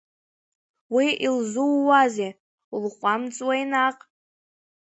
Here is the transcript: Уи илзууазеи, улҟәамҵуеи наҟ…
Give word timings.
Уи 0.95 1.07
илзууазеи, 1.25 2.31
улҟәамҵуеи 2.75 3.63
наҟ… 3.71 3.97